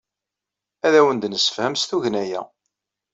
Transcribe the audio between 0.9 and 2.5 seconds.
awen-d-nessefhem s tugna-a.